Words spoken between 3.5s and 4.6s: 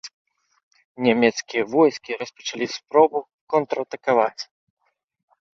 контратакаваць.